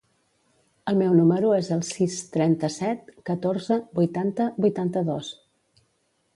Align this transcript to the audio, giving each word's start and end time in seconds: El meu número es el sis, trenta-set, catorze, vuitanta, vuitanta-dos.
El 0.91 0.95
meu 1.01 1.11
número 1.19 1.51
es 1.57 1.69
el 1.75 1.83
sis, 1.89 2.17
trenta-set, 2.37 3.13
catorze, 3.31 3.79
vuitanta, 4.01 4.51
vuitanta-dos. 4.67 5.33